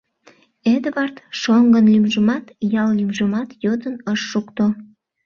Эдвард 0.73 1.15
шоҥгын 1.41 1.85
лӱмжымат, 1.93 2.45
ял 2.81 2.89
лӱмжымат 2.97 3.49
йодын 3.63 3.95
ыш 4.13 4.19
шукто. 4.31 4.65